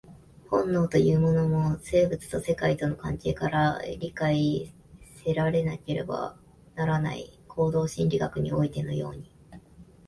[0.49, 4.73] 本能というのも、生物と世界との関係から理解
[5.23, 6.39] せられなければ
[6.73, 9.29] ならない、行動心理学においてのように。